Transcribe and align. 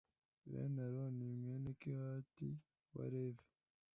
bene 0.51 0.79
aroni, 0.87 1.27
mwene 1.41 1.69
kehati, 1.81 2.49
wa 2.95 3.05
levi 3.13 3.45